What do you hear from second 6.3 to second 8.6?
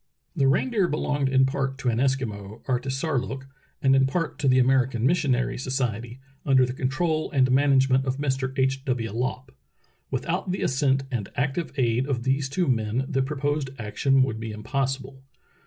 under the control and management of Mr.